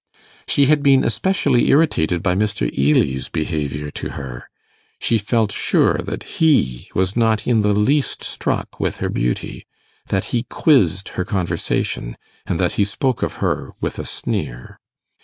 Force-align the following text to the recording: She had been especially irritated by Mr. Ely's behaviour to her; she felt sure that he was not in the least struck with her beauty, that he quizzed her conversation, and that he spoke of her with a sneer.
She 0.47 0.65
had 0.65 0.81
been 0.81 1.03
especially 1.03 1.69
irritated 1.69 2.23
by 2.23 2.33
Mr. 2.33 2.67
Ely's 2.75 3.29
behaviour 3.29 3.91
to 3.91 4.09
her; 4.17 4.49
she 4.97 5.19
felt 5.19 5.51
sure 5.51 5.99
that 5.99 6.23
he 6.41 6.89
was 6.95 7.15
not 7.15 7.45
in 7.45 7.59
the 7.61 7.71
least 7.71 8.23
struck 8.23 8.79
with 8.79 8.97
her 8.97 9.09
beauty, 9.09 9.67
that 10.07 10.25
he 10.33 10.41
quizzed 10.49 11.09
her 11.09 11.23
conversation, 11.23 12.17
and 12.47 12.59
that 12.59 12.71
he 12.81 12.83
spoke 12.83 13.21
of 13.21 13.33
her 13.45 13.73
with 13.79 13.99
a 13.99 14.05
sneer. 14.05 14.79